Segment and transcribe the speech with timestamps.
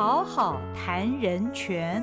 [0.00, 2.02] 好好谈人权。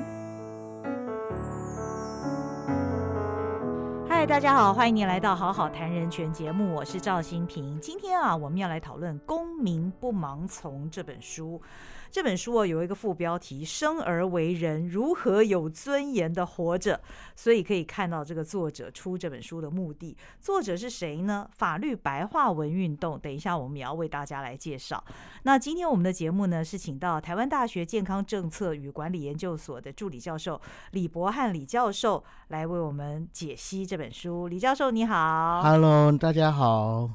[4.08, 7.76] 嗨，大家好，欢迎您来到《好好谈人权》节目，我是赵新平。
[7.80, 11.60] 今天啊，我们要来讨论《公民不盲从》这本书。
[12.10, 17.00] 这本书哦有一个副标题“生而为人，如何有尊严的活着”，
[17.36, 20.16] 所以可以看到这个作者出这本书的目的。
[20.40, 21.48] 作者是谁呢？
[21.56, 23.18] 法律白话文运动。
[23.18, 25.02] 等一下我们也要为大家来介绍。
[25.42, 30.60] 那今天我们的节目呢是请到台湾大学健康政策与管理研究所的助理教授
[30.92, 34.48] 李博汉李教授来为我们解析这本书。
[34.48, 37.10] 李教授你好，Hello，大家好。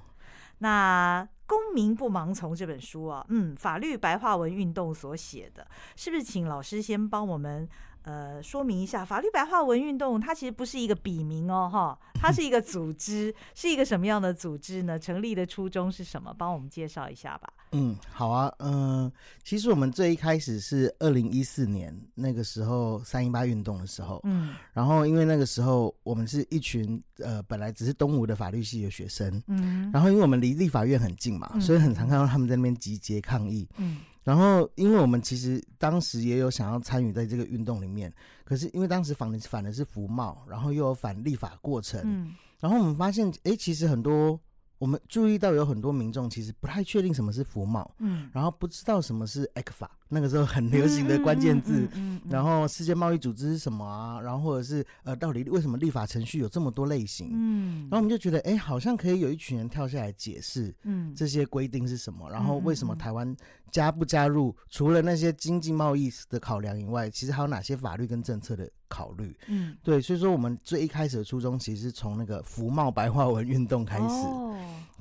[0.60, 1.28] 那。
[1.54, 6.24] 公民不盲从这本书啊，嗯，法律白话文运动所写的，是不是？
[6.24, 7.70] 请老师先帮我们。
[8.04, 15.00] 呃，说明一下，法律白话文运动它其实不是一个笔名哦，哈，它是一个组织，是一个什么样的组织呢？
[15.00, 16.34] 成立的初衷是什么？
[16.38, 17.52] 帮我们介绍一下吧。
[17.72, 19.12] 嗯，好啊，嗯，
[19.44, 33.98] 其实我们最一开始是二零一四年那个时候三一八运动的时候，嗯，然后因为那个时候我们是一群呃本来只是东吴的法律系的学生，嗯，然后因为我们离立法院很近嘛，所以很常看到他们在那边集结抗议，嗯。
[34.24, 38.14] 然后，因为我们其实当时也有想要参与在这个运动里面，
[38.46, 44.40] 可是因为当时反的反的是服贸，然后又有反立法过程，嗯，然后我们发现，哎，其实很多
[44.78, 49.92] 我们注意到有很多民众其实不太确定什么是服贸，嗯，然后不知道什么是 A 克法。
[50.14, 51.88] 那个时候很流行的关键字，
[52.30, 54.22] 然后世界贸易组织是什么啊？
[54.22, 57.32] 然后或者是呃，到底为什么立法程序有这么多类型？
[57.34, 62.30] 嗯，然后我们就觉得，哎，好像可以有一群人跳下来解释，嗯，这些规定是什么？
[62.30, 63.36] 然后为什么台湾
[63.72, 64.56] 加不加入？
[64.70, 69.36] 除了那些经济贸易的考量以外，其实还有哪些法律跟政策的考虑？
[69.48, 74.26] 嗯，对，所以说我们最一开始的初衷，其实是从那个服贸白话文运动开始，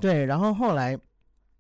[0.01, 0.99] 对，然后后来。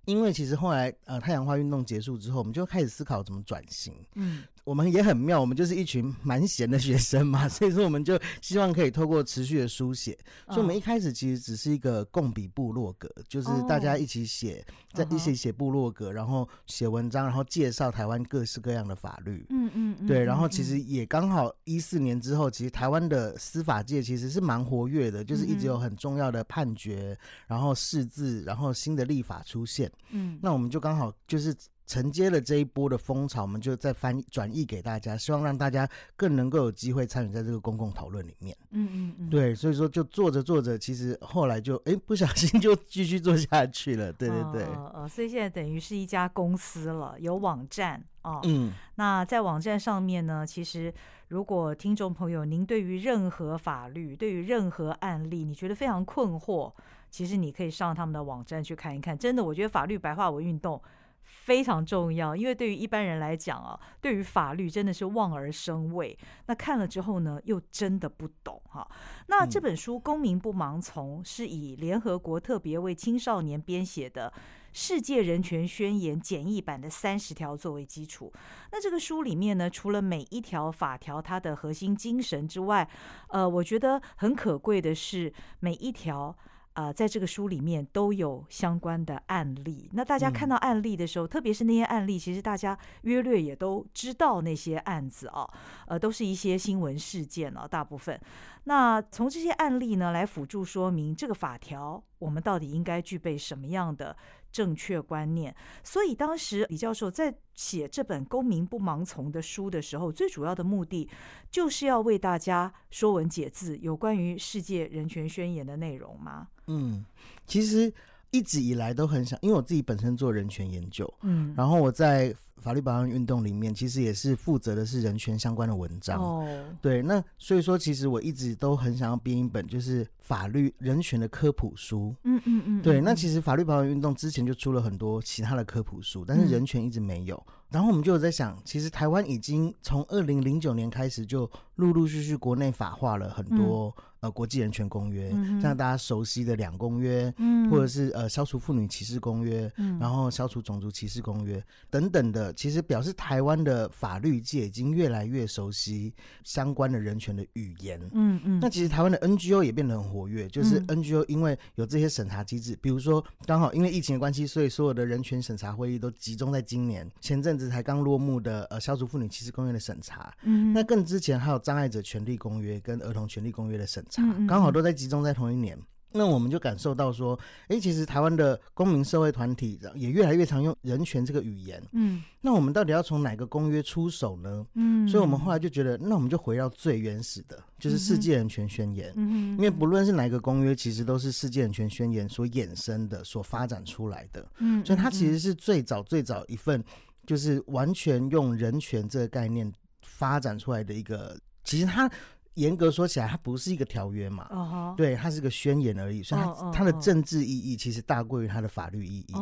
[0.05, 3.95] 因为其实后来，呃，太阳花运动结束之后，我们就开始思考怎么转型。
[4.15, 4.45] 嗯。
[4.65, 10.17] 我们也很妙，我们就是一群蛮闲的学生嘛， 所以说我们就希望可以透过持续的书写，
[10.47, 19.45] 所以我们一开始其实只是一个共笔部落格，就是大家一起写，在一起写部落格，然后写文章，然后介绍台湾各式各样的法律。
[19.51, 27.19] 嗯嗯，对，然后其实也刚好一四年之后，其实台湾的司法界其实是蛮活跃的，就是一直有很重要的判决，
[27.49, 29.91] 然后释字，然后新的立法出现。
[30.11, 31.55] 嗯，那我们就刚好就是。
[31.85, 35.87] 承接了这一波的风潮，我们就再翻转译给大家，希望让大家
[36.17, 38.57] 更能够有机会参与在这个公共讨论里面。
[38.71, 44.11] 嗯嗯嗯，对，所以说就做着做着，其实后 来就哎不小心就继续做下去了。
[44.13, 44.63] 对 对对，
[44.95, 48.41] 呃，所以现在等于是一家公司了，有网站哦。
[48.45, 50.95] 嗯，那在网站上面呢，其实
[51.29, 56.73] 如果听众朋友您对于任何法律、对于任何案例，你觉得非常困惑，
[57.13, 59.17] 其实你可以上他们的网站去看一看。
[59.17, 60.83] 真的，我觉得法律白话文运动。
[61.25, 66.17] 非常重要，因为对于一般人来讲啊，对于法律真的是望而生畏。
[66.47, 68.87] 那看了之后呢，又真的不懂哈。
[69.29, 74.33] 那这本书《公民不盲从》是以联合国特别为青少年编写的
[74.73, 78.33] 《世界人权宣言》简易版的三十条作为基础。
[78.71, 82.89] 那这个书里面呢，除了每一条法条它的核心精神之外，
[83.29, 86.37] 呃，我觉得很可贵的是每一条。
[86.75, 89.89] 呃，在这个书里面都有相关的案例。
[89.93, 95.49] 那大家看到案例的时候，特别是那些案例，其实大家约略也都知道那些案子啊，
[95.87, 98.19] 呃，都是一些新闻事件啊，大部分。
[98.65, 104.17] 那从这些案例呢，来辅助说明这个法条，我们到底应该具备什么样的
[104.53, 105.55] 正确观念。
[105.83, 111.09] 所以当时李教授在写这本《公民不盲从》的书的时候，最主要的目的
[111.51, 116.49] 就是要为大家说文解字，有关于世界人权宣言的内容吗？
[116.67, 117.05] 嗯，
[117.47, 117.93] 其实
[118.33, 122.35] 一直以来都很想，因为我自己本身做人权研究，嗯，然后我在。
[122.59, 126.23] 法律保障运动里面，其实也是负责的是人权相关的文章。
[126.23, 126.47] 哦，
[126.81, 132.15] 对，那所以说，其实我一直都很想要编一本就是法律人权的科普书。
[132.23, 137.45] 嗯嗯嗯，对，那其实法律保障运动之前就出了很多其他的科普书，但是人权一直没有。
[137.69, 145.31] 然后我们就有在想，其实台湾已经从二零零九年开始就陆陆续续国内法化了很多呃国际人权公约，
[145.61, 152.53] 像大家熟悉的两公约，嗯，或者是呃消除妇女歧视公约，嗯，然后消除种族歧视公约等等的。
[152.53, 156.15] 其实表示台湾的法律界已经越来越熟悉
[156.45, 158.01] 相关的人权的语言。
[158.13, 158.61] 嗯嗯。
[158.61, 167.11] 那其实台湾的 NGO 也变得很活跃，就是 NGO 因为有这些审查机制，比如说刚好因为疫情的关系，所以所有的人权审查会议都集中在今年。
[167.21, 170.33] 前阵子才刚落幕的呃消除妇女歧视公约的审查。
[170.43, 170.73] 嗯。
[170.73, 175.79] 那更之前还有障碍者权利公约跟儿童权利公约的审查，刚好都在集中在同一年。
[176.11, 177.39] 那我们就感受到说，
[177.69, 181.83] 哎，其实台湾的公民社会团体也越来越常用人权这个语言。
[181.93, 184.67] 嗯，那我们到底要从哪个公约出手呢？
[184.75, 189.11] 嗯，所以我们后来就觉得，那我们就回到最原始的，就是世界人权宣言。
[189.17, 194.47] 嗯，因为不论是哪个公约，其实都是世界人权宣言所衍生的、所发展出来的。
[194.59, 196.85] 嗯，所以它其实是最早最早一份，
[197.27, 199.73] 就是完全用人权这个概念
[200.03, 201.35] 发展出来的一个。
[201.65, 202.11] 其实它。
[202.57, 209.33] 严格说起来，它不是一个条约嘛，对，它是个宣言而已，所以它它的政治意义其实大过于它的法律意义。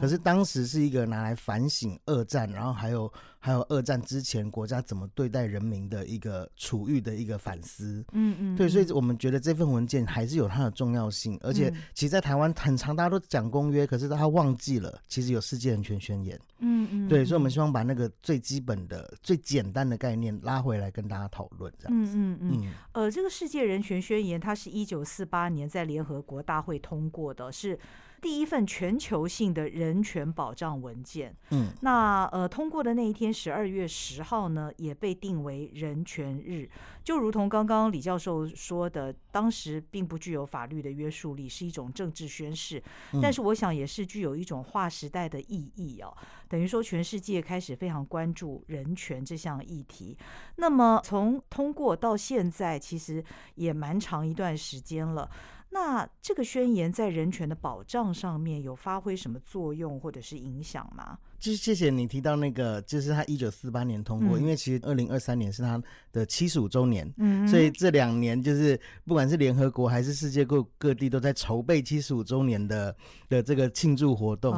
[0.00, 3.08] 可是当时是一个拿来反省二战，然后还有。
[3.40, 22.50] 还有二战之前国家怎么对待人民的一个处遇的一个反思，嗯嗯，对，所以我们觉得这份文件还是有它的重要性，而且其实，在台湾很长，大家都讲公约，可是他忘记了，其实有世界人权宣言，嗯嗯，对，所以我们希望把那个最基本的、最简单的概念拉回来跟大家讨论，这样子，嗯嗯。
[22.52, 27.78] 嗯，呃，这个世界人权宣言，它是一九四八年在联合国大会通过的，是。
[28.20, 36.68] 第一份全球性的人权保障文件，嗯，那呃通过的那一天十二月十号呢，也被定为人权日，
[37.04, 42.82] 就如同刚刚李教授说的，当时并不具有法律的约束力，是一种政治宣誓，
[43.22, 46.12] 但是我想也是具有一种划时代的意义哦，
[46.48, 50.16] 等于说全世界开始非常关注人权这项议题。
[50.56, 53.24] 那么从通过到现在，其实
[53.54, 55.30] 也蛮长一段时间了。
[55.70, 61.18] 那这个宣言在人权的保障上面有发挥什么作用或者是影响吗？
[61.38, 65.80] 就是谢谢你提到那个，就是他一九四八年通过，因为其实二零二三年是他
[66.10, 72.96] 的七十五周年，嗯，所以这两年就是不管是联合国还是世界各各地都在筹备七十五周年的
[73.28, 74.52] 的这个庆祝活动，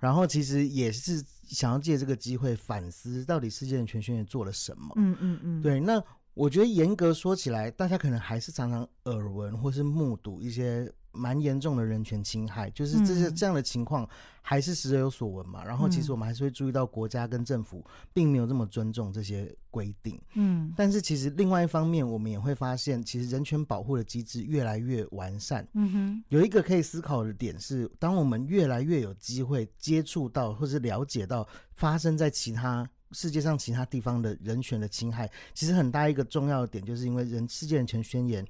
[0.00, 6.02] 然后其实也是想要借这个机会反思到底世界人权宣言做了什么，嗯嗯嗯，对，那。
[6.36, 14.06] 我觉得严格说起来，大家可能还是常常耳闻或是目睹一些蛮严重的人权侵害，就是这些这样的情况
[14.42, 15.64] 还是时有所闻嘛。
[15.64, 20.20] 然后其实我们还是会注意到国家跟政府并没有这么尊重这些规定。
[20.34, 25.66] 嗯，但是其实另外一方面，我们也会发现，其实人权保护的机制越来越完善。
[25.72, 32.86] 嗯哼，有一个可以思考的点是，当我们越来越有机会接触到或是了解到发生在其他。
[33.12, 38.46] 世界上其他地方的人权的侵害，其实很大一个重要的点，就是因为人世界人权宣言。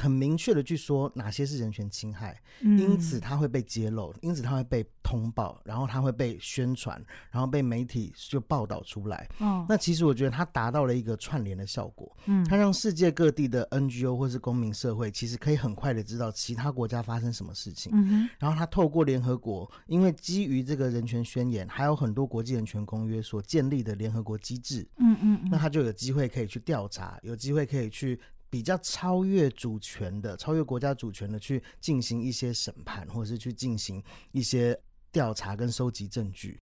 [0.00, 9.28] 很明确的去说哪些是人权侵害，因此它会被揭露，因此它会被通报，然后它会被宣传，然后被媒体就报道出来。
[9.38, 12.16] 哦，那其实我觉得它达到了一个串联的效果。
[12.26, 17.92] 嗯，它让世界各地的 NGO 或是公民社会，其实可以很快的知道其他国家发生什么事情。
[17.94, 24.86] 嗯哼，然后它透过联合国，因为基于这个人权宣言，还有很多国际人权公约所建立的联合国机制。
[24.96, 28.18] 嗯嗯，那他就有机会可以去调查，有机会可以去。
[28.54, 34.78] 比较超越主权的、超越国家主权的去进行一些审判，或者是去进行一些
[35.10, 36.56] 调查跟收集证据。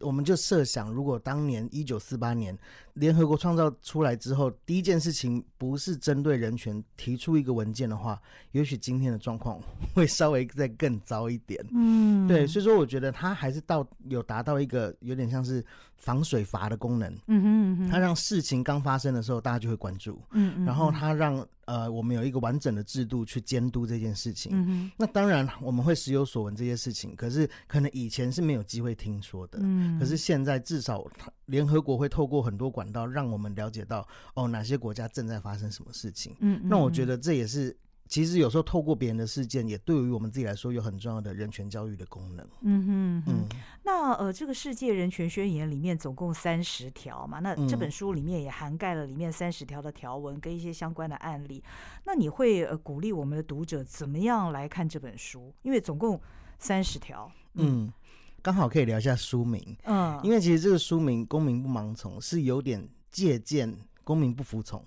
[0.00, 2.56] 我们就设想，如果当年一九四八年
[2.94, 8.20] 联合国创造出来之后，第一件事情不是针对人权提出一个文件的话，
[8.50, 9.60] 也许今天的状况
[9.94, 11.64] 会稍微再更糟一点。
[11.72, 15.64] 嗯，对，所以说我觉得它还是到有达到一个有点像是
[15.98, 17.14] 防水阀的功能。
[17.26, 20.20] 嗯哼，它让事情刚发生的时候大家就会关注。
[20.32, 21.46] 嗯嗯，然后它让。
[21.68, 24.52] 呃，我们有一个完整的制度去监督这件事情。
[24.54, 29.58] 嗯那当然我们会时有所闻这些事情，可是可能以前是没有机会听说的。
[29.60, 29.98] 嗯。
[29.98, 31.04] 可是现在至少
[31.44, 36.34] 联合国会透过很多管道让我们了解到，哦，哪些国家正在发生什么事情。
[36.40, 36.58] 嗯。
[36.64, 37.76] 那我觉得这也是。
[38.08, 42.48] 其实有时候透过别人的事件，也对于我们自己来说有很重要的人权教育的功能。
[42.62, 43.46] 嗯哼嗯。
[43.84, 51.62] 那呃，这个世界人权宣言里面总共三十条嘛，那这本书里面也涵盖了里面三十条的条文跟一些相关的案例。
[52.04, 55.52] 那你会呃鼓励我们的读者怎么样来看这本书？
[55.62, 56.20] 因为总共
[56.58, 57.30] 三十条。
[57.54, 57.92] 嗯，
[58.40, 59.76] 刚好可以聊一下书名。
[59.84, 63.76] 嗯，因为其实这个书名“公民不盲从”是有点借鉴。
[64.08, 64.82] 公民不服从，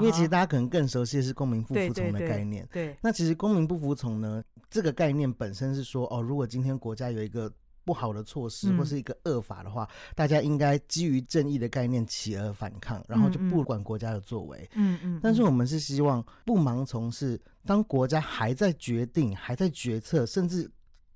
[0.00, 2.68] 因为其实大家可能更熟悉的是公民不服从的概念。
[2.72, 7.48] 对，那其实公民不服从呢，这个概念本身是说，哦，如果今天国家有一个
[7.84, 14.68] 不好的措施或是一个恶法的话，大家应该基于正义的概念起而反抗，然后就不管国家的作为。
[14.74, 15.20] 嗯嗯。
[15.22, 20.68] 但是我们是希望不盲从，是当国家还在决定、还在决策，甚至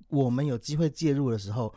[0.07, 1.73] 我们有机会介入的时候。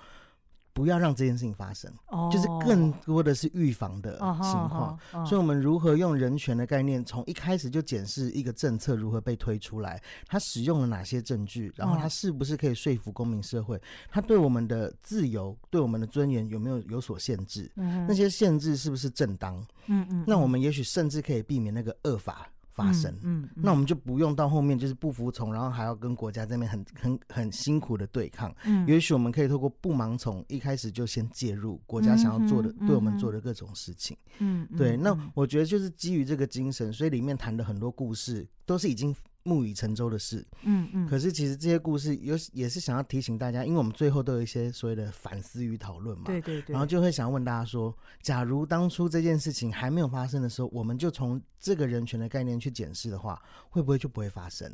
[0.75, 1.90] 不要让这件事情发生，
[2.31, 4.99] 就是更多的是预防的情况。
[5.25, 17.71] 所以，我们如何用人权的概念，从一开始就检视一个政策如何被推出来，它使用了哪些证据，然后它是不是可以说服公民社会，它对我们的自由、对我们的尊严有没有有所限制？
[17.76, 19.57] 那些限制是不是正当？
[19.87, 22.49] 嗯嗯，那我们也许甚至可以避免那个恶法。
[22.75, 28.54] 发生，嗯，那我们就不用到后面就是不服从，然后还要跟国家这边很很很辛苦的对抗。
[28.64, 34.16] 嗯，也许我们可以透过不盲从，一开始就先介入国家想要做的，对我们做的各种事情。
[34.40, 34.97] 嗯，对。
[34.97, 39.14] 那我觉得就是基于这个精神，所以里面谈的很多故事都是已经。
[39.45, 54.73] 木已成舟的事，嗯嗯，可是其实这些故事有也是想要提醒大家，因为我们最后都有一些所谓的反思与讨论嘛，对对对，然后就会想要问大家说，假如当初这件事情还没有发生的时候，我们就从这个人权的概念去检视的话，会不会就不会发生？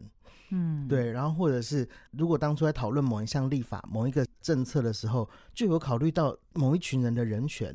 [0.50, 7.74] 嗯，对，然后或者是如果当初在讨论某一项立法、某一个政策的时候，就有考虑到某一群人的人权。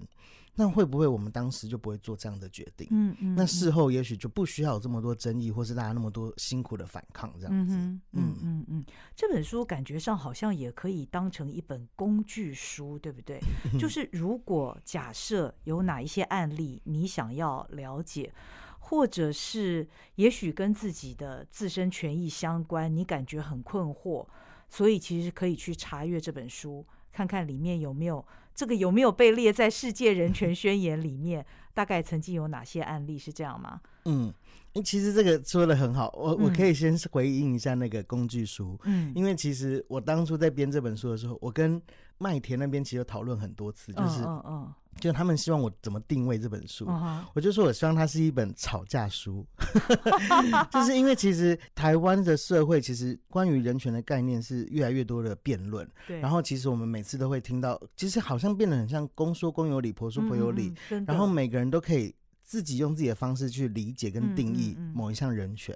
[0.57, 2.87] 那会不会我们当时就不会做这样的决定？
[2.91, 7.75] 嗯嗯，那事后也许就不需要有这么多争议，或是大家那么多辛苦的反抗这样子。
[7.75, 13.39] 嗯嗯嗯，这本书感觉上好像也可以当成一本工具书，对不对？
[13.77, 18.33] 就 是如果假设有哪一些案例你想要了解，
[18.79, 19.85] 或者是
[20.15, 24.25] 也许跟自己的自身权益相关，你感觉很困惑，
[24.69, 28.25] 所以其实可以去查阅这本书，看看里面有没有。
[28.55, 31.45] 这个有没有被列在世界人权宣言里面？
[31.73, 33.81] 大概曾经有哪些案例是这样吗？
[34.05, 34.33] 嗯，
[34.83, 38.79] 其实这个说的很好，我我可以先回应一下那个工具书。
[38.85, 41.81] 嗯，因为其实我当初在编这本书的时候，我跟
[42.17, 44.73] 麦田那边其实讨论很多次，就是嗯嗯。
[44.99, 46.87] 就他们希望我怎么定位这本书，
[47.33, 49.45] 我就说我希望它是一本吵架书，
[50.71, 55.87] 就是因为其实台湾的社会其实关于人权的概念是越来越多的辩论，
[56.21, 60.73] 然后其实我们每次都会听到，其实好像变得很像公说公有理，婆说婆有理，
[61.05, 65.75] 然后每个人都可以自己用自己的方式去理解跟定义某一项人权，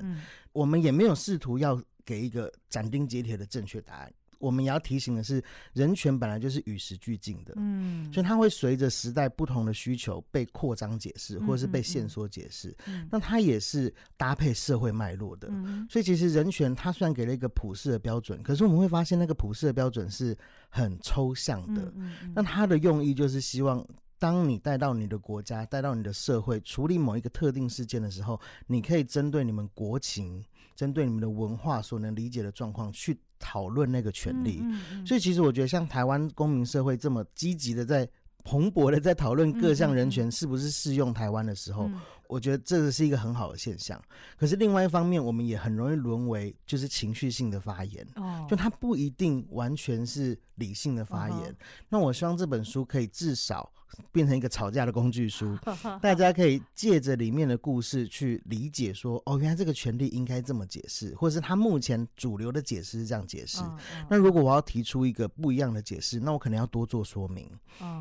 [0.53, 4.13] 我们也没有试图要给一个斩钉截铁的正确答案。
[4.39, 5.43] 我们也要提醒的是，
[5.73, 12.75] 人权本来就是与时俱进的，嗯，所以它会随着时代不同的需求被扩张解释，或者是被限缩解释。
[13.11, 15.49] 那它也是搭配社会脉络的。
[15.89, 20.35] 所以其实人权它虽然给了一个普世的标准，可是我们会发现那个普世的标准是
[20.69, 21.93] 很抽象的。
[22.33, 23.85] 那它的用意就是希望，
[24.17, 30.43] 当你带到你的国家、带到你的社会处理某一个特定事件的时候，你可以针对你们国情、
[30.79, 33.19] 针对你们的文化所能理解的状况去。
[33.41, 34.61] 讨论那个权利，
[35.05, 38.05] 所以其实我觉得，像台湾公民社会这么积极的在
[38.43, 41.89] 蓬勃的在讨论各项人权是不是适用台湾的时候，
[42.29, 43.99] 我觉得这个是一个很好的现象。
[44.37, 48.07] 可是另外一方面，我们也很容易沦为就是情绪性的发言，
[48.47, 51.55] 就它不一定完全是理性的发言。
[51.89, 53.69] 那我希望这本书可以至少。
[54.11, 55.57] 变成一个吵架的工具书，
[55.99, 63.63] 大家可以借着里面的故事去理解说，哦，原来这个权利应该这么解释，或者是他目前主流的解释是这样解释。
[64.07, 67.49] 那如果我要提出一个不一样的解释，那我可能要多做说明。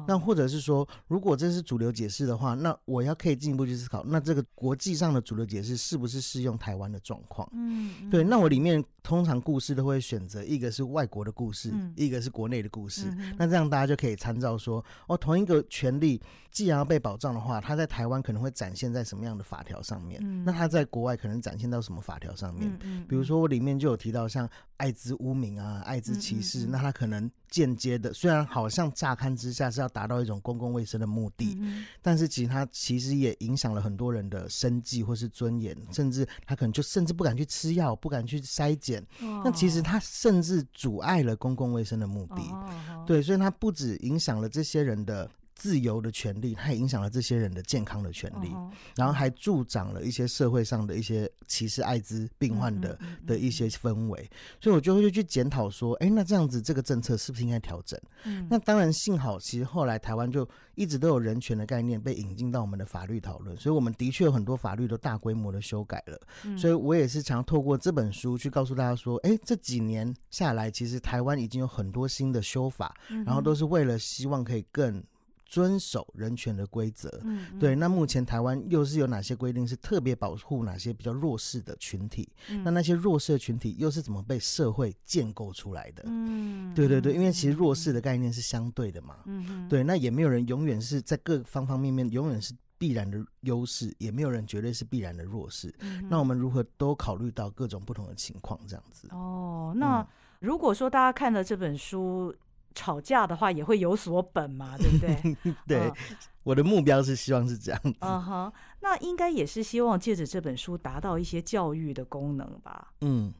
[0.06, 7.48] 那或者是说，如果这是主流解释的话，那我要可以进一步去思考，那这个国际上的主流解释是不是适用台湾的状况？
[7.52, 8.24] 嗯，对。
[8.24, 13.14] 那我里面通常故事都会选择一个是外国的故事，一个是国内的故事。
[13.36, 15.64] 那这样大家就可以参照说，哦，同一个。
[15.68, 16.20] 权利
[16.50, 20.18] 既然要被保障的话，它在台湾可能会展现在什么样的法条上面？
[20.44, 22.76] 那它在国外可能展现到什么法条上面？
[23.06, 24.48] 比如说我里面就有提到像
[24.78, 31.58] 艾滋污名啊、艾滋歧视，那它可能间接的，虽然好像乍看之下是要达到一种公共卫生的目的，
[32.02, 39.04] 但是其实它其实也影响了很多人的生计或是尊严，甚至他可能就甚至不敢去吃药，不敢去筛检。
[39.20, 42.42] 那其实它甚至阻碍了公共卫生的目的。
[43.06, 45.30] 对，所以它不止影响了这些人的。
[45.58, 48.54] 自由的权利，它也影响了这些人的健康的权利，
[48.94, 52.96] 然后还助长了一些社会上的一些歧视艾滋病患的
[53.26, 58.00] 的一些氛围，所以我就会去检讨说，哎，那这样子这个政策是不是应该调整？
[58.22, 66.56] 嗯，那当然，幸好其实后来台湾就一直都有人权的概念被引进到我们的法律讨论，所以我们的确有很多法律都大规模的修改了。
[66.56, 72.94] 所以我也是想要透过这本书去告诉大家说，哎，这几年下来，其实台湾已经有很多新的修法，
[73.26, 75.02] 然后都是为了希望可以更。
[75.48, 77.74] 遵守人权的规则，嗯，对。
[77.74, 82.30] 那目前台湾又是有哪些规定是特别保护哪些比较弱势的群体？
[82.62, 86.04] 那那些弱势的群体又是怎么被社会建构出来的？
[86.06, 89.82] 嗯，对对对，因为其实弱势的概念是相对的嘛，嗯对。
[89.82, 95.74] 那也没有人永远是在各方方面面永远是必然的优势，也没有人绝对是必然的弱势。
[96.10, 99.08] 那我们如何都考虑到各种不同的情况，这样子？
[99.12, 100.06] 哦，那
[100.40, 102.34] 如果说大家看了这本书。
[102.78, 105.36] 吵架的话也会有所本嘛， 对不对？
[105.66, 105.92] 对，
[106.44, 107.98] 我的目标是希望是这样子。
[107.98, 112.92] 嗯哼，那应该也是希望借着这本书达到一些教育的功能吧？
[113.00, 113.34] 嗯，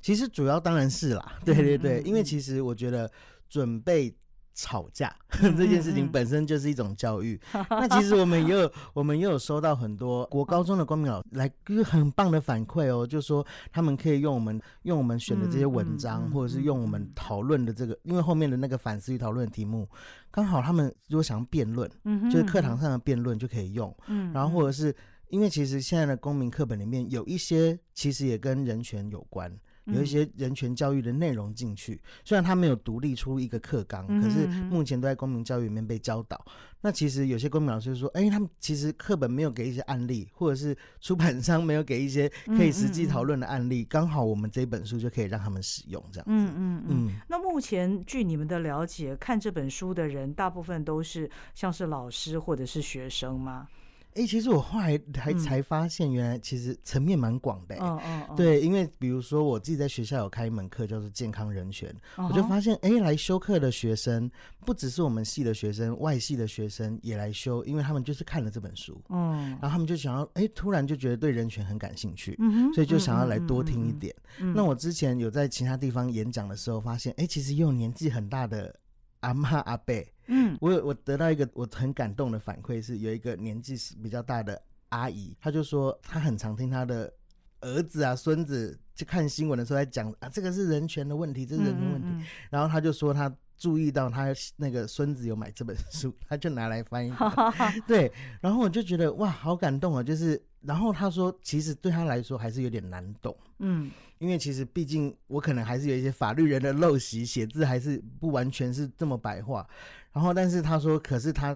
[0.00, 3.10] 其实主要当然是啦，对对对，因为其实我觉得
[3.48, 4.14] 准备
[4.54, 5.14] 吵架
[5.56, 7.38] 这件事情本身就是一种教育。
[7.68, 19.88] 那其实我们也有， 我们也有收到很多国高中的公民老来，就是很棒的反馈哦，就说他们可以用我们用我们选的这些文章，或者是用我们讨论的这个，因为后面的那个反思与讨论题目，
[20.30, 21.90] 刚好他们如果想要辩论，
[22.30, 23.94] 就是课堂上的辩论就可以用。
[24.06, 24.94] 嗯，然后或者是
[25.28, 29.52] 因为其实现在的公民课本里面有一些其实也跟人权有关。
[29.86, 36.44] 有一些人权教育的内容进去，虽然他没有独立出一个课纲，可是目前都在公民教育里面被教导。
[36.80, 46.24] 那其实有些公民老师说，哎，他们其实课本没有给一些案例，或者是出版商没有给一些可以实际讨论的案例，刚好我们这本书就可以让他们使用这样子。
[46.26, 47.16] 嗯嗯嗯。
[47.28, 53.66] 那目前据你们的了解，看这本书的人大部分都是像是老师或者是学生吗？
[54.14, 57.76] 哎，其实我后来还才发现，原来其实层面蛮广的。
[57.80, 64.30] 嗯嗯对，因为比如说我自己在学校有开一门课叫做健康人权，我就发现，哎，来修课的学生
[64.64, 74.14] 不只是我们系的学生，外系的学生也来修，因为他们就是看了这本书，嗯，然后他们就想要，哎，突然就觉得对人权很感兴趣，嗯所以就想要来多听一点。
[74.54, 78.74] 那我之前有在其他地方演讲的时候，发现，哎，其实也有年纪很大的
[79.20, 79.94] 阿妈阿伯。
[80.26, 87.12] 嗯，我有我得到一个我很感动的反馈，是有一个年纪比较大的阿姨，她就说她很常听她的
[87.60, 92.26] 儿子啊、孙子去看新闻的时候在讲啊，这个是人权的问题，这是人权问题。
[92.50, 97.12] 然后她就说她注意到她那个孙子有买这本书，她就拿来翻译。
[97.86, 100.02] 对，然后我就觉得哇，好感动啊！
[100.02, 103.36] 就是，然后她说，其实对她来说还是有点难懂。
[103.58, 103.90] 嗯。
[104.18, 109.66] 因为其实毕竟我可能还是有一些法律人的陋习，写字还是不完全是这么白话。
[110.14, 111.54] 然后，但是他说，可是他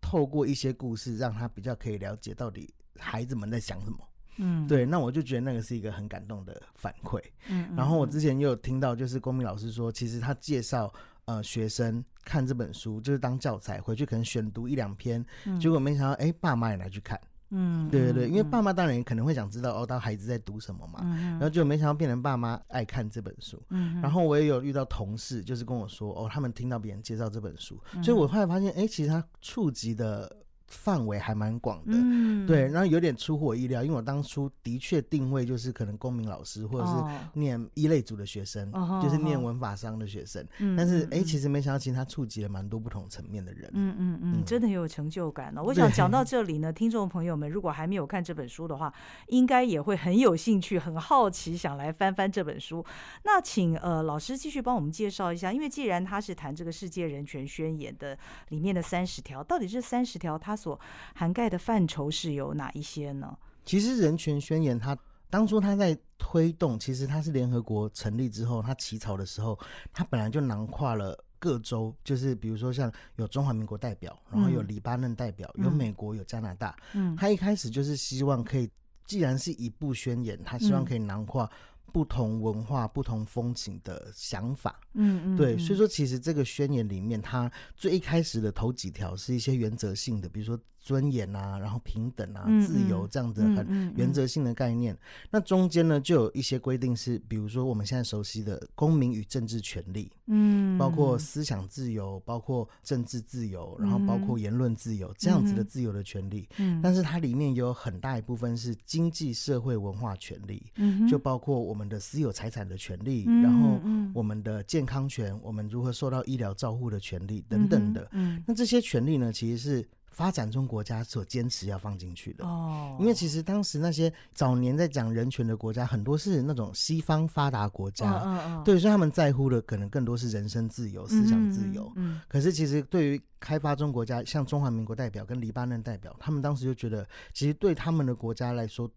[0.00, 3.98] 透过一些故事，让他比较可以了解到底孩子们在想什么。
[4.38, 4.84] 嗯，对。
[4.84, 7.22] 那我就觉得那个是一个很感动的反馈。
[7.48, 7.68] 嗯。
[7.76, 10.92] 然后我之前又有听到，就是公民老师说，其实他介绍
[11.26, 15.24] 呃学生看这本书，就是当教材回去可能选读一两篇，
[15.60, 17.20] 结果没想到哎爸妈也来去看。
[17.50, 21.00] 嗯，对对对，因为爸妈当然可能会想知道哦，当孩子在读什么嘛，
[21.32, 23.62] 然后就没想到变成爸妈爱看这本书。
[23.70, 30.36] 嗯，然后我也有遇到同事，就是跟我说哦，他们听到别人介绍这本书，所以我后来发现，哎，其实他触及的。
[30.70, 32.46] 范围还蛮广的，嗯。
[32.46, 36.92] 对，然后有点出乎我意料，因为我当初的确定位就是可能公民老师或者是
[37.38, 40.44] 念一类组的学生，就是念文法商的学生，
[40.76, 45.62] 但是哎，其实没想到，其实他触及了蛮多不同层面的人，嗯嗯嗯，真的很有成就感呢。
[45.64, 48.92] 我想讲到这里呢，听众朋友们如果还没有看这本书的话，
[49.28, 52.84] 应该也会很有兴趣、很好奇，想来翻翻这本书。
[53.24, 58.16] 那请呃老师继续帮我们介绍一下，因为既然他是谈这个世界人权宣言的
[58.48, 60.78] 里面的三十条，到底这三十条他所
[61.14, 63.36] 涵盖的范畴是有哪一些呢？
[63.64, 64.96] 其实人权宣言，它
[65.30, 69.58] 当初它在推动，其实它是联合国成立之后，它起草的时候，
[69.92, 76.76] 它本来就囊括了各州，就是比如说像有中华民国代表，然后有黎巴嫩代表，有美国，有加拿大。
[76.92, 78.68] 嗯，他一开始就是希望可以，
[79.06, 81.50] 既然是一部宣言，他希望可以囊括。
[81.92, 90.58] 不同文化、不同风情的想法，嗯嗯，对，所以说其实这个宣言里面，它最一开始的头几条是一些原则性的，比如说。
[90.90, 94.96] 尊严啊，然后平等啊，自由这样子很原则性的概念。
[95.30, 106.48] 那中间呢，就有一些规定是，比如说我们现在熟悉的公民与政治权利，嗯，包括思想自由，包括政治自由，然后包括言论自由这样子的自由的权利。
[106.58, 113.80] 嗯，但是它里面有很大一部分是经济社会文化权利，嗯，就包括我们的私有财产的权利，然后
[114.12, 118.08] 我们的健康权，我们如何受到医疗照护的权利等等的。
[118.10, 119.88] 嗯，那这些权利呢，其实是。
[120.10, 131.90] 发展中国家所坚持要放进去的哦，因为其实当时那些早年在讲人权的国家，很多是那种西方发达国家，对，所以他们在乎的可能更多是人身自由、思想自由。
[131.96, 138.90] 嗯，可是其实对于开发中国家，像中华民国代表跟黎巴嫩代表，他们当时就觉得，其实对他们的国家来说。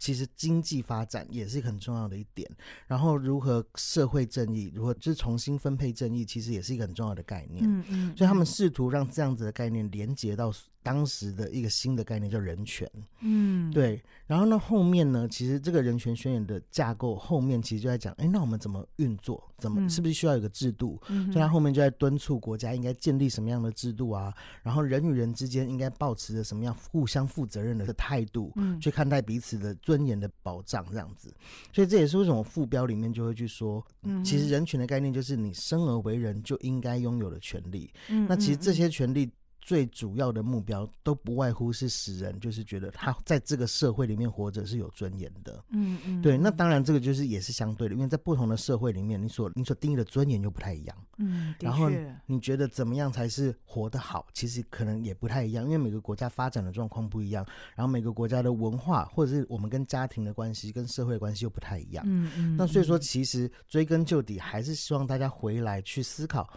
[0.00, 2.50] 其实经济发展也是很重要的一点，
[2.88, 7.64] 然后如何社会正义，如何就是重新分配正义，其实也是一个很重要的概念。
[7.64, 10.52] 嗯嗯，所以他们试图让这样子的概念连接到。
[10.82, 12.90] 当时的一个新的概念叫人权，
[13.20, 14.02] 嗯，对。
[14.26, 19.42] 然后呢，后面呢，其实这个人权宣言的架构后面其实就在讲，哎，那我们怎么运作？
[19.58, 20.98] 怎么是不是需要有个制度？
[21.06, 24.32] 所以他后面就在敦促国家应该建立什么样的制度啊？
[24.62, 31.34] 然后人与人之间应该保持着什么样互相负责任的态度，去看待彼此的尊严的保障这样子。
[31.74, 33.84] 所以这也是为什么副标里面就会去说，
[34.24, 37.90] 其实人权的概念就是你生而为人就应该拥有的权利。
[38.26, 39.30] 那其实这些权利。
[39.60, 45.62] 最主要的目标都不外乎是使人就是觉得他在这个社会里面活着是有尊严的。
[45.70, 46.38] 嗯嗯，对。
[46.38, 50.96] 那当然，这个就是也是相对的，因为在不同的社会里面，你所你所定义的尊严又不太一样。
[51.18, 51.90] 嗯，然后
[52.26, 54.26] 你觉得怎么样才是活得好？
[54.32, 62.02] 其实可能也不太一样，因为每个国家发展的状况不一样，然后每个国家的文化或者是我们跟家庭的关系、跟社会关系又不太一样。
[62.06, 62.56] 嗯嗯。
[62.56, 66.48] 那所以说，其实追根究底，还是希望大家回来去思考。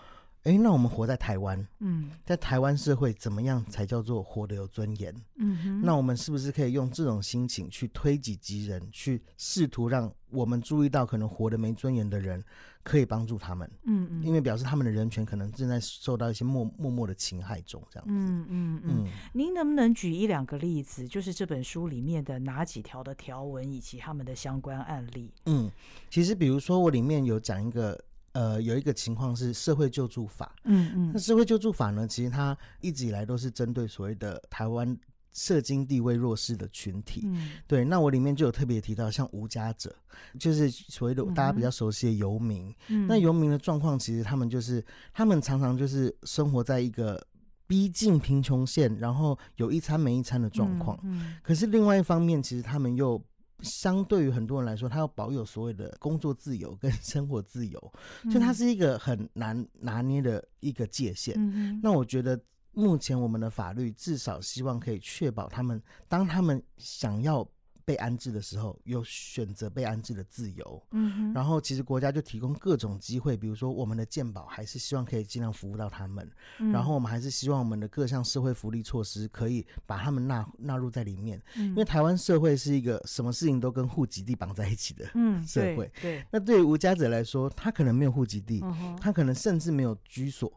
[0.43, 5.15] 哎，那我们活在台湾，嗯，在台湾社会怎么样才叫做活得有尊严？
[5.37, 12.43] 嗯哼，那我们是不是可以用这种心情去推己及人，去试图让我们注意到可能活得没尊严的人，
[12.83, 13.71] 可以帮助他们？
[13.85, 18.13] 嗯嗯，因为表示他们的人权可能正在受到一些默默默的侵害中，这样子。
[18.13, 19.07] 嗯嗯嗯。
[19.31, 25.31] 您能不能举一两个例子，就是这本书里面的哪几条的条文以及他们的相关案例？
[25.45, 25.71] 嗯，
[26.09, 27.97] 其实比如说我里面有讲一个。
[28.33, 34.97] 呃，有一个情况是社会救助法，嗯嗯，那社会救助法呢，其实它一直以来都是针对所谓的台湾
[35.31, 37.85] 社经地位弱势的群体，嗯，对。
[37.85, 39.95] 那我里面就有特别提到，像无家者，
[40.39, 47.23] 就是所谓的大家比较熟悉的游民，嗯，那游民的状况，其实他们就是他们常常就是生活在一个
[47.67, 53.23] 逼近贫穷线，然后有一餐没一餐的状况，嗯，可是另外一方面，其实他们又。
[53.61, 57.79] 相对于很多人来说，他要保有所谓的工作自由跟生活自由，
[58.23, 61.79] 所以它是一个很难拿捏的一个界限。
[61.81, 62.39] 那我觉得
[62.71, 67.47] 目前我们的法律至少希望可以确保他们，当他们想要。
[67.85, 76.29] 被安置的时候有选择被安置的自由，嗯，然后其实国家就提供各种机会，比如说我们的健保还是希望可以尽量服务到他们，
[76.71, 85.05] 然后我们还是希望我们的各项社会福利措施可以把他们纳纳入在里面，因为台湾社会是一个什么事情都跟户籍地绑在一起的
[85.45, 88.63] 社会，对，那对于无家者来说，他可能没有户籍地，
[88.99, 90.51] 他可能甚至没有居所。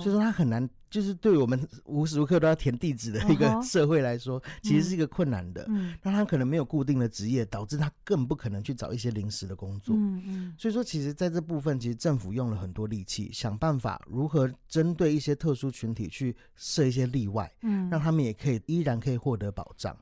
[0.00, 5.64] 所以说，他很难，就是对我们无时无刻都要填地址的一个社会来说，其实是一个困难的。
[5.68, 9.94] 嗯，那他可能没有固定的职业，导致他更不可能去找一些临时的工作。
[9.96, 10.54] 嗯嗯。
[10.56, 19.96] 所以说，其实在这部分，其实政府用了很多力气，想办法如何针对一些特殊群体去设一些例外，嗯，让他们也可以依然可以获得保障。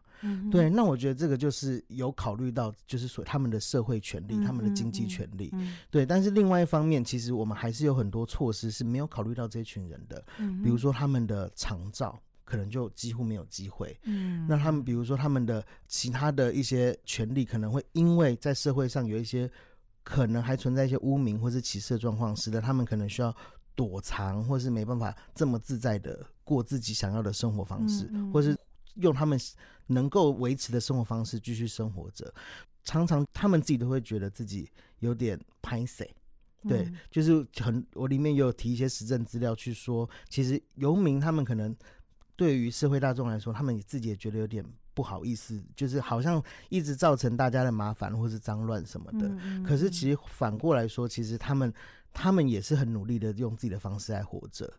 [0.51, 5.53] 对，那我觉得这个就是有考虑到，就是说他们的社会权利、他们的经济权利。
[5.91, 10.25] 对，但是另外一方面，其实我们还是有很多措施是没有考虑到这群人的。
[10.39, 13.99] 嗯，比如说他们的长照可能就几乎没有机会。
[14.05, 19.51] 嗯，那他们比如说他们的其他的一些权利，可能会因为在社会上有一些
[20.03, 23.35] 可能还存在一些污名或是歧视的状况，使得他们可能需要
[23.75, 28.55] 躲藏，或是没办法这么自在的过自己想要的生活方式，或是。
[29.01, 29.39] 用他们
[29.89, 32.33] 能够维持的生活方式继续生活着，
[32.85, 34.69] 常常他们自己都会觉得自己
[35.01, 36.09] 有点拍死。
[36.69, 41.75] 对，就是很我里面有提一些实证资料去说，其实游民他们可能
[42.37, 49.31] 对于社会大众来说，他们自己也觉得有点不好意思，就是好像一直造成大家的麻烦或是脏乱什么的。
[49.67, 51.73] 可是其实反过来说，其实他们。
[52.13, 54.73] 他们也是很努力的，用自己的方式来活着。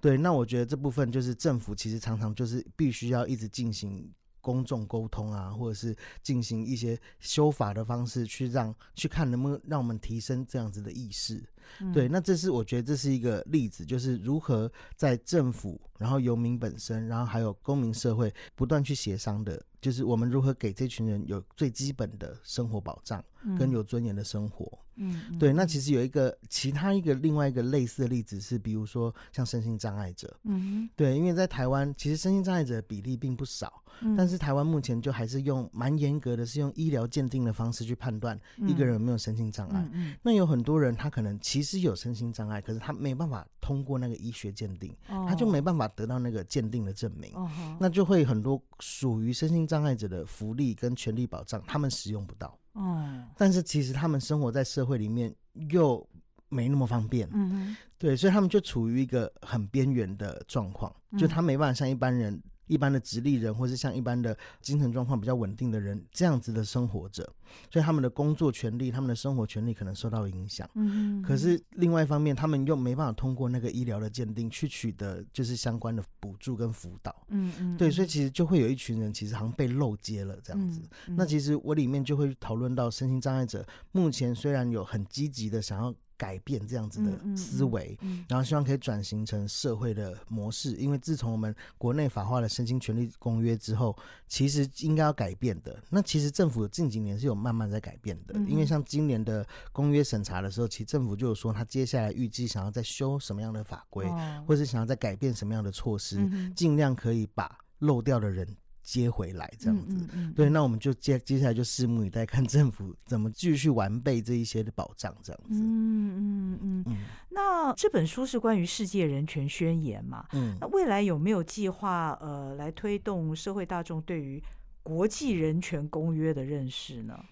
[0.00, 11.44] 对，那我觉得这部分就是政府其实常常就是必须要一直进行公众沟通啊，或者是进行一些修法的方式，去让去看能不能让我们提升这样子的意识。
[11.92, 23.24] 对，那这是我觉得这是一个例子，就是如何在政府、然后游民本身，然后还有公民社会不断去协商的，就是我们如何给这群人有最基本的生活保障，
[23.58, 24.66] 跟有尊严的生活。
[25.00, 33.80] 嗯，对，那其实有一个其他一个另外一个类似的例子是，比如说像身心障碍者，嗯，对，因为在台湾其实身心障碍者的比例并不少，
[34.16, 39.88] 但是台湾目前就还是用蛮严格的，是用医疗鉴定的方式去判断一个人有没有身心障碍。
[39.92, 47.32] 嗯，那有很多人他可能其实有身心障碍，可是他没办法通过那个医学鉴定，他就没办法得到那个鉴定的证明，
[47.78, 52.58] 那就会很多属于身心障碍者的福利跟权利保障，他们使用不到。
[52.72, 55.34] 哦，但是其实他们生活在社会里面
[55.70, 56.06] 又
[56.48, 62.40] 没那么方便，嗯对，所以他们就处于一个很边缘的状况，就他没办法像一般人。
[62.68, 67.24] 一般的直立人，或是像一般的精神状况比较稳定的人，这样子的生活着，
[67.70, 70.68] 所以他们的工作权利、他们的生活权利可能受到影响。
[70.74, 77.14] 嗯，可是另外一方面，他们又没办法通过那个医疗的鉴定去取得就是相关的补助跟辅导。
[77.28, 80.80] 嗯嗯，对，所以其实就会有一群人其实好像被漏接了这样子。
[81.06, 85.94] 那其实我里面就会讨论到身心障碍者，目前虽然有很积极的想要。
[86.18, 87.96] 改变这样子的思维，
[88.28, 90.74] 然后希望可以转型成社会的模式。
[90.74, 95.80] 因为自从我们国内法化了身心权利公约之后，其实应该要改变的。
[95.88, 104.04] 那其实政府近几年是有慢慢在改变的，因为像今年的公约审查的时候，其实政府就有说他接下来预计想要再修什么样的法规，
[104.44, 108.44] 或者是想要再改变什么样的措施，尽量可以把漏掉的人。
[108.90, 115.60] 接回来这样子，对，那我们就接接下来就拭目以待，看政府怎么继续完备这一些的保障这样子。
[115.60, 116.96] 嗯嗯嗯。
[117.28, 120.24] 那这本书是关于世界人权宣言嘛？
[120.32, 120.56] 嗯。
[120.58, 124.42] 那未来有没有计划呃来推动社会大众对于
[124.82, 127.22] 国际人权公约的认识呢？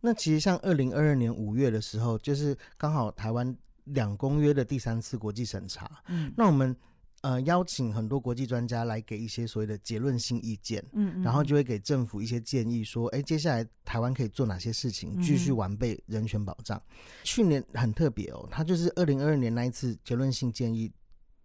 [0.00, 3.52] 那其实像二零二二年五月的时候，就是刚好台湾
[3.86, 5.90] 两公约的第三次国际审查。
[6.06, 6.32] 嗯。
[6.36, 6.76] 那我们。
[7.24, 16.78] 呃，邀请很多国际专家来给一些所谓的结论性意见，嗯，然后就会给政府一些建议，说，哎，接下来台湾可以做哪些事情，继续完备人权保障。
[17.22, 20.92] 去年很特别哦，他就是二零二二年那一次结论性建议，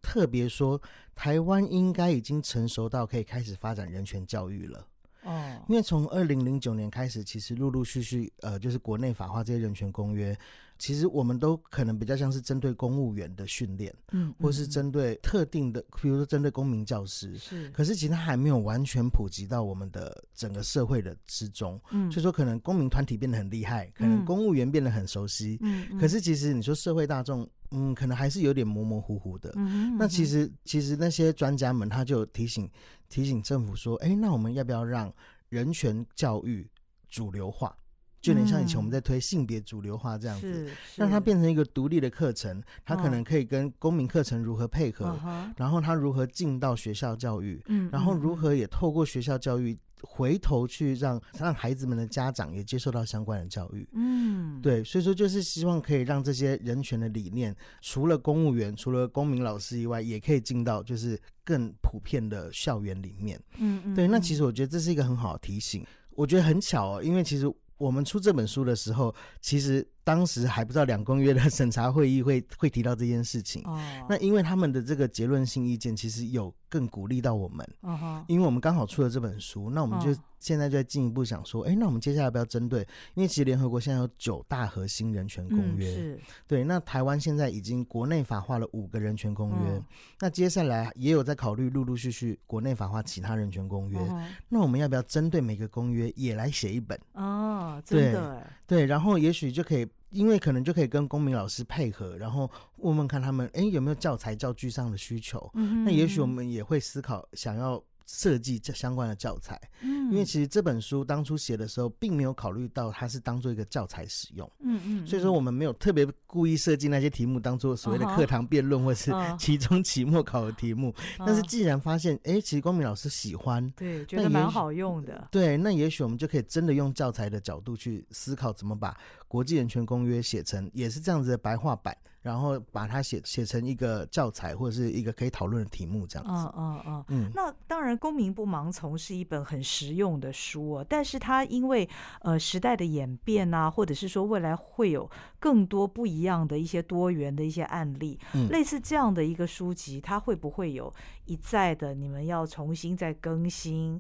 [0.02, 0.82] 特别说
[1.16, 4.86] 台湾应该已经成熟到可以开始发展人权教育了。
[5.24, 10.38] 哦，因为从二零零九年开始，其实陆陆续续，呃，就是国内法化这些人权公约。
[10.80, 17.70] 其实我们都可能比较像是针对公务员的训练，嗯，或是针对特定的，比如说针对公民教师，是。
[17.72, 22.10] 可是其实还没有完全普及到我们的整个社会的之中，嗯。
[22.10, 26.00] 所以说可能公民团体变得很厉害，可能公务员变得很熟悉，嗯。
[26.00, 29.52] 可是其实你说社会大众，嗯，可能还是有点模模糊糊的。
[29.58, 32.70] 嗯那其实其实那些专家们他就提醒
[33.10, 35.14] 提醒政府说，哎，那我们要不要让
[35.50, 36.66] 人权教育
[37.10, 37.76] 主流化？
[38.22, 45.18] 就有点像以前我们在推性别主流化这样子，让它变成一个独立的课程，它可能可以跟公民课程如何配合，
[45.56, 53.88] 然后它如何进到学校教育，然后如何也透过学校教育回头去让让孩子们的家长也接受到相关的教育。
[53.94, 63.42] 嗯，对，所以说就是希望可以让这些人权的理念，除了公务员、除了公民老师以外，也可以进到就是更普遍的校园里面。
[63.58, 65.86] 嗯嗯，对，那其实我觉得这是一个很好的提醒。
[66.12, 67.50] 我觉得很巧哦，因为其实。
[67.80, 69.88] 我们出这本书的时候，其实。
[70.04, 73.64] 当时还不知道两公约的审查会议会 会提到这件事情，
[74.08, 82.82] 那因为他们的这个结论性意见，其实有更鼓励到我们，哦因为我们刚好出了这本书，那我们就现在就在进一步想说，哎，那我们接下来要不要针对，
[83.14, 86.20] 因为其实联合国现在有九大核心人权公约，是。
[86.48, 89.82] 对，那台湾现在已经国内法化了五个人权公约，
[90.20, 94.00] 那接下来也有在考虑陆陆续续国内法化其他人权公约，
[94.48, 97.00] 那我们要不要针对每个公约也来写一本？
[97.14, 99.88] 哦，真的，对，然后也许就可以。
[100.10, 105.52] 因为可能就可以跟公民老师配合，然后问问看他们，哎，有没有教材教具上的需求？
[105.54, 107.84] 那也许我们也会思考想要。
[108.12, 120.92] 设计这相关的教材，嗯，因为其实这本书当初写的时候，并没有考虑到它是当做一个教材使用，嗯嗯，所以说我们没有特别故意设计那些题目当做所谓的课堂辩论或是期中、期末考的题目。
[121.20, 131.96] 但是既然发现，哎，其实光明老师喜欢，对，觉得蛮好用的，对，那也许我们就可以真的用教材的角度去思考，怎么把国际人权公约写成也是这样子的白话版。
[132.30, 136.32] 然后把它写写成一个教材或者是一个可以讨论的题目，这样子。
[136.32, 137.32] 嗯嗯嗯嗯。
[137.34, 141.90] 那当然，《公民不盲从》是一本很实用的书啊，但是它因为
[142.22, 148.20] 呃时代的演变啊，或者是说未来会有更多不一样的一些多元的一些案例，
[148.52, 150.94] 类似这样的一个书籍，它会不会有
[151.26, 154.00] 一再的你们要重新再更新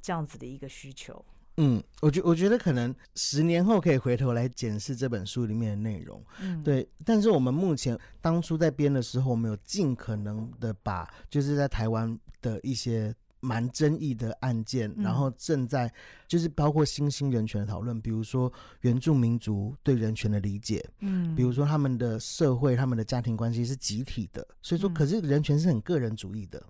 [0.00, 1.24] 这样子的一个需求？
[1.56, 6.88] 嗯，我觉我觉得可能十年后可以回头来检视这本书里面的内容，嗯，对。
[7.04, 15.92] 但是我们目前当初在编的时候，我们有尽可能的把就是在台湾的一些蛮争议的案件，然后正在
[16.26, 26.60] 就是包括新兴人权的讨论，比如说原住民族对人权的理解，嗯，比如说他们的社会、他们的家庭关系是集体的，所以说，可是人权是很个人主义的。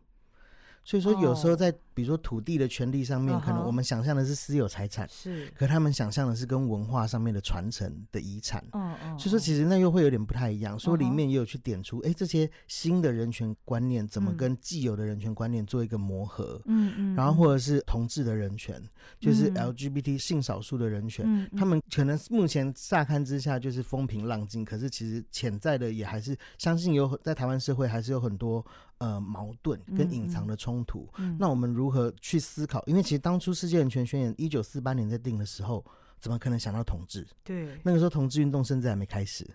[0.84, 8.62] 所以说，有时候在比如说土地的权利上面，可能我们想象的是私有财产，是，可他们想象的是跟文化上面的传承的遗产。
[8.72, 9.18] 嗯嗯。
[9.18, 10.78] 所以说，其实那又会有点不太一样。
[10.78, 16.60] 说里面也有去点出，哎，这些新的人权观念怎么跟既有的人权观念做一个磨合？
[16.66, 17.14] 嗯嗯。
[17.14, 18.82] 然后或者是同志的人权，
[19.18, 28.62] 就是 LGBT 性少数的人权，他们可能目前乍看之下就是风平浪静，可是其实潜在的也还是相信有在台湾社会还是有很多。
[28.98, 32.82] 呃，矛盾跟隐藏的冲突，那我们如何去思考？
[32.86, 35.84] 因为其实当初世界人权宣言一九四八年在定的时候，
[36.20, 37.26] 怎么可能想到统治？
[37.42, 39.48] 对，那个时候同志运动甚至还没开始。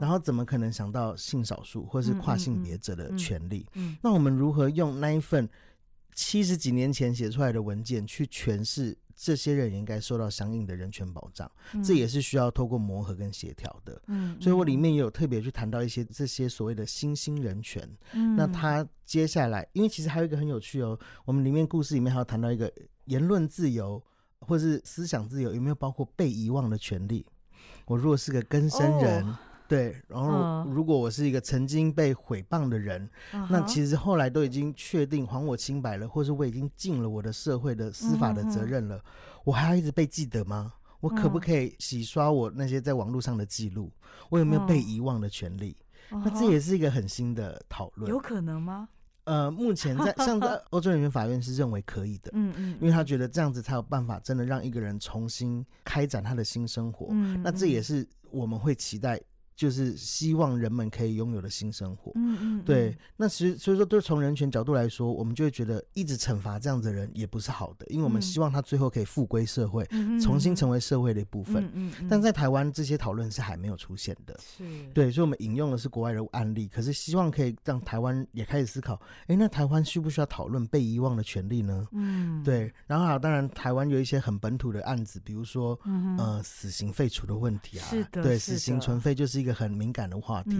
[0.00, 3.64] 然后怎么可能想到性少数或是跨性别者的权利？
[4.02, 5.48] 那我们如何用那一份
[6.14, 8.98] 七十几年前写出来的文件去诠释？
[9.22, 11.50] 这些人也应该受到相应的人权保障。
[11.84, 14.00] 这也是需要透过磨合跟协调的。
[14.06, 17.86] 嗯，所以我里面也有特别去谈到一些这些所谓的新兴人权。
[18.14, 22.72] 嗯，那他接下来，因为其实还有一个很有趣哦，我们里面故事里面还有谈到一个
[23.04, 24.02] 言论自由
[24.38, 27.26] 或是思想自由，有没有包括被遗忘的权利？
[27.84, 29.36] 我如果是个更生人。
[29.70, 33.08] 对，然后如果我是一个曾经被毁谤的人，
[33.48, 39.00] 那其实后来都已经确定还我清白了，或是我已经尽了我的社会的司法的责任了，
[39.44, 40.72] 我还要一直被记得吗？
[40.98, 43.92] 我可不可以洗刷我那些在网络上的记录？
[44.28, 45.76] 我有没有被遗忘的权利？
[46.10, 48.88] 那这也是一个很新的讨论，有可能吗？
[49.22, 57.14] 呃，目前在像在 欧洲人民法院是认为可以的，嗯嗯，因为他觉得这样子才有办法真的让一个人重新开展他的新生活。
[57.44, 59.20] 那这也是我们会期待。
[59.60, 62.10] 就是希望人们可以拥有的新生活。
[62.14, 62.96] 嗯嗯，对。
[63.14, 69.84] 那其实所以说，对从人权角度来说，我们就会觉得一直惩罚这样的人也不是好的，因为我们希望他最后可以复归社会，
[70.18, 71.70] 重新成为社会的一部分。
[71.74, 72.08] 嗯嗯。
[72.08, 74.34] 但在台湾，这些讨论是还没有出现的。
[74.40, 74.64] 是。
[74.94, 81.86] 对，所以我们引用的是国外的案例，可是希望可以让台湾也开始思考：哎，那台湾需不需要讨论被遗忘的权利呢？
[81.92, 82.42] 嗯。
[82.42, 82.72] 对。
[82.86, 85.78] 然后啊，当然，台湾有一些很本土的案子，比如说
[86.16, 87.86] 呃，死刑废除的问题啊。
[87.90, 88.22] 是的。
[88.22, 89.49] 对，死刑存废就是一个。
[89.52, 90.56] 很敏感的话题。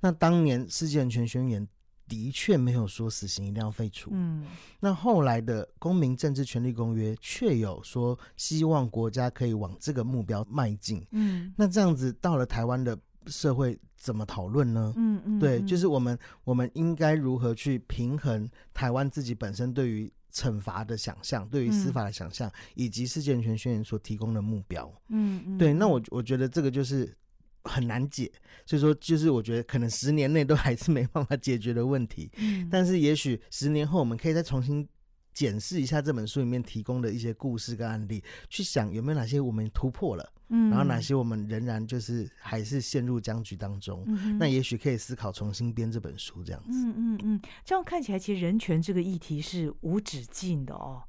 [0.00, 1.66] 那当年世界人权宣言
[2.08, 4.10] 的确没有说死刑一定要废除。
[4.12, 4.44] 嗯，
[4.80, 11.06] 那后来的公民政治权利公约却有说希望国家可以往这个目标迈进。
[11.12, 12.98] 嗯，那这样子到了台湾的
[13.28, 14.92] 社会怎么讨论呢？
[14.96, 24.92] 嗯嗯，对，就是我们我们应该如何去平衡台湾自己本身对于惩罚的想象，对于司法的想象，以及世界人权宣言所提供的目标。
[25.10, 27.16] 嗯嗯，对，那我我觉得这个就是。
[27.64, 28.30] 很难解，
[28.64, 32.30] 所以说就是我觉得可能十年内都还是没办法解决的问题。
[32.36, 34.86] 嗯，但是也许十年后我们可以再重新
[35.32, 44.02] 检视一下这本书里面提供的一些故事跟案例，去想有没有哪些我们突破了，嗯，然后哪些我们仍然就是还是陷入僵局当中。
[44.06, 46.70] 嗯，那也许可以思考重新编这本书这样子。
[46.72, 51.02] 嗯嗯嗯，这样看起来其实人权这个议题是无止境的哦。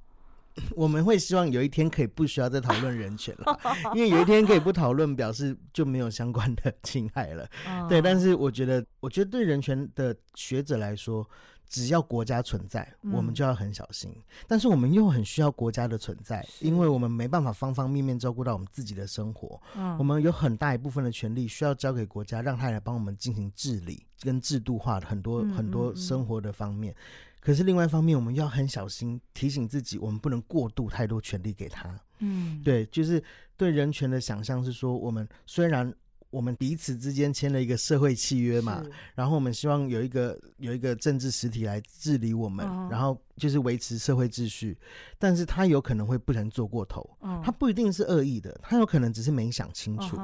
[0.75, 3.59] 我们会希望有一天可以不需要再讨论人权了，
[3.95, 7.47] 因为有一天可以不讨论，表示就没有相关的侵害了。
[7.87, 11.27] 对，但是我觉得，我觉得对人权的学者来说，
[11.69, 14.13] 只要国家存在，我们就要很小心。
[14.45, 19.61] 但是我们又很需要国家的存在，因为我们没办法方方面面照顾到我们自己的生活。
[19.77, 26.93] 嗯，我们有很大一部分的权利需要交给国家，让他来帮我们进行治理跟制度化的很多很多生活的方面。
[27.41, 31.99] 可是另外一方面，我们要很小心提醒自己，我们不能过度太多权利给他。
[32.19, 33.21] 嗯，对，就是
[33.57, 35.91] 对人权的想象是说，我们虽然
[36.29, 44.77] 我们彼此之间签了一个社会契约嘛，然后我们希望有一个有一个政治实体来治理我们，然后就是维持社会秩序，
[45.17, 50.15] 但是他有可能会不能做过头，他不一定是恶意的，他有可能只是没想清楚。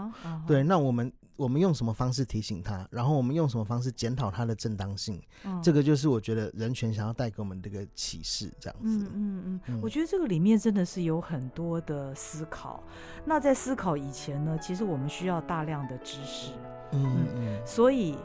[0.45, 1.11] 对，那我们。
[1.37, 2.85] 我们用什么方式提醒他？
[2.91, 5.21] 然后我们用什么方式检讨他的正当性？
[5.63, 9.07] 这个就是我觉得人权想要带给我们这个启示，这样子。
[9.13, 12.83] 嗯嗯嗯，我觉得这个里面真的是有很多的思考。
[13.23, 16.51] 那在思考以前呢，其实我们需要大量的知识。
[16.91, 18.17] 嗯嗯，所以。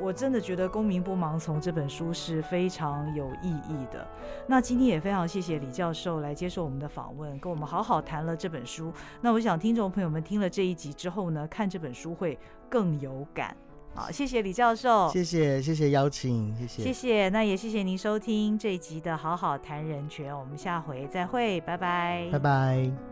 [0.00, 4.06] 我真的觉得《公民不盲从》这本书是非常有意义的。
[4.46, 8.92] 那今天也非常谢谢李教授来接受我们的访问，跟我们好好谈了这本书。
[9.20, 13.56] 那我想听众朋友们听了这一集之后呢，看这本书会更有感。
[13.94, 17.28] 好，谢谢李教授，谢谢谢谢邀请，谢谢谢谢。
[17.28, 23.11] 那也谢谢您收听这一集的好好谈人权，我们下回再会，拜拜，拜拜。